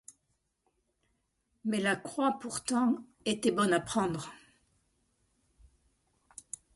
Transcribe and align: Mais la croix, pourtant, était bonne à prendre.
Mais 1.63 1.79
la 1.79 1.95
croix, 1.95 2.39
pourtant, 2.41 3.05
était 3.25 3.51
bonne 3.51 3.71
à 3.71 3.79
prendre. 3.79 4.31